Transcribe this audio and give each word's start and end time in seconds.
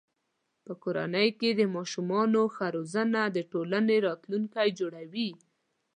په 0.65 0.73
کورنۍ 0.83 1.29
کې 1.39 1.49
د 1.59 1.61
ماشومانو 1.75 2.41
ښه 2.55 2.65
روزنه 2.75 3.21
د 3.35 3.37
ټولنې 3.51 3.95
راتلونکی 4.07 4.67
جوړوي. 4.79 5.29